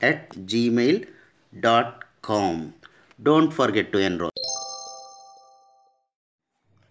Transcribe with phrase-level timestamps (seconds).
[0.00, 2.56] at gmail.com
[3.28, 4.32] don't forget to enroll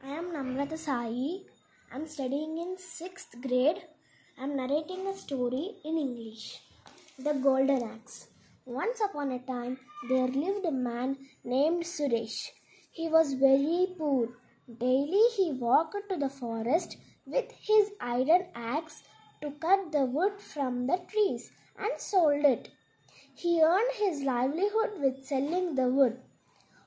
[0.03, 1.39] I am Namratha Sai.
[1.91, 3.79] I am studying in 6th grade.
[4.37, 6.61] I am narrating a story in English.
[7.17, 8.27] The Golden Axe.
[8.65, 9.77] Once upon a time,
[10.09, 12.51] there lived a man named Suresh.
[12.91, 14.29] He was very poor.
[14.67, 19.03] Daily he walked to the forest with his iron axe
[19.41, 22.69] to cut the wood from the trees and sold it.
[23.35, 26.19] He earned his livelihood with selling the wood.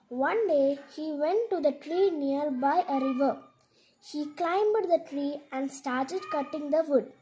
[0.09, 3.43] One day he went to the tree nearby a river.
[4.11, 7.13] He climbed the tree and started cutting the wood.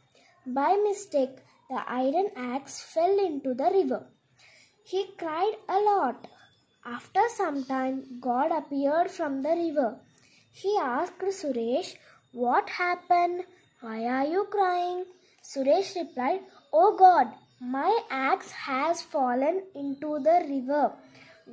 [0.46, 1.36] By mistake,
[1.68, 4.06] the iron axe fell into the river.
[4.84, 6.28] He cried a lot.
[6.84, 10.00] After some time, God appeared from the river.
[10.60, 11.96] He asked Suresh,
[12.32, 13.44] What happened?
[13.82, 15.04] Why are you crying?
[15.48, 16.40] Suresh replied,
[16.72, 17.26] Oh God,
[17.60, 20.92] my axe has fallen into the river.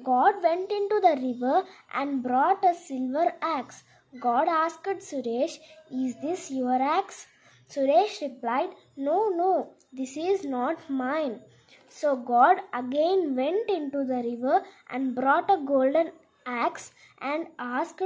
[0.03, 3.83] God went into the river and brought a silver axe.
[4.21, 5.57] God asked Suresh,
[5.91, 7.27] Is this your axe?
[7.69, 11.41] Suresh replied, No, no, this is not mine.
[11.89, 16.11] So God again went into the river and brought a golden
[16.45, 16.91] axe
[17.21, 18.01] and asked,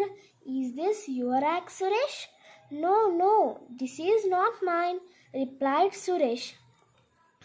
[0.46, 2.28] Is this your axe, Suresh?
[2.70, 5.00] No, no, this is not mine,
[5.34, 6.54] replied Suresh.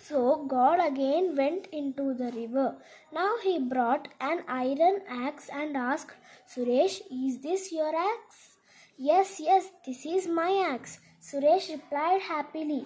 [0.00, 2.76] So God again went into the river.
[3.12, 6.16] Now he brought an iron axe and asked,
[6.52, 8.56] Suresh, is this your axe?
[8.98, 10.98] Yes, yes, this is my axe.
[11.22, 12.84] Suresh replied happily.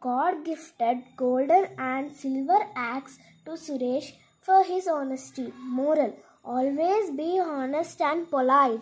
[0.00, 4.12] God gifted golden and silver axe to Suresh
[4.42, 5.52] for his honesty.
[5.58, 8.80] Moral Always be honest and polite.